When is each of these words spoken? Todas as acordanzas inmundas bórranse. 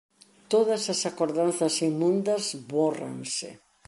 Todas 0.53 0.83
as 0.93 1.01
acordanzas 1.11 1.75
inmundas 1.89 2.43
bórranse. 2.71 3.49